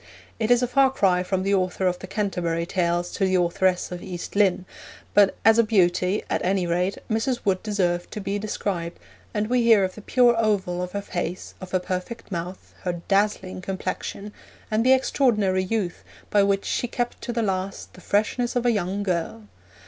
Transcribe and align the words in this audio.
It 0.39 0.49
is 0.49 0.63
a 0.63 0.67
far 0.67 0.89
cry 0.89 1.21
from 1.21 1.43
the 1.43 1.53
author 1.53 1.85
of 1.85 1.99
the 1.99 2.07
Canterbury 2.07 2.65
Tales 2.65 3.11
to 3.11 3.23
the 3.25 3.35
authoress 3.35 3.91
of 3.91 4.01
East 4.01 4.35
Lynne; 4.35 4.65
but 5.13 5.35
as 5.45 5.59
a 5.59 5.63
beauty, 5.63 6.23
at 6.27 6.43
any 6.43 6.65
rate, 6.65 6.97
Mrs. 7.07 7.45
Wood 7.45 7.61
deserved 7.61 8.09
to 8.09 8.19
be 8.19 8.39
described, 8.39 8.97
and 9.31 9.47
we 9.47 9.61
hear 9.61 9.83
of 9.83 9.93
the 9.93 10.01
pure 10.01 10.35
oval 10.39 10.81
of 10.81 10.93
her 10.93 11.03
face, 11.03 11.53
of 11.61 11.69
her 11.69 11.79
perfect 11.79 12.31
mouth, 12.31 12.73
her 12.81 12.93
'dazzling' 13.07 13.61
complexion, 13.61 14.33
and 14.71 14.83
the 14.83 14.93
extraordinary 14.93 15.63
youth 15.63 16.03
by 16.31 16.41
which 16.41 16.65
'she 16.65 16.87
kept 16.87 17.21
to 17.21 17.31
the 17.31 17.43
last 17.43 17.93
the... 17.93 18.01
freshness 18.01 18.55
of 18.55 18.65
a 18.65 18.71
young 18.71 19.03
girl.' 19.03 19.43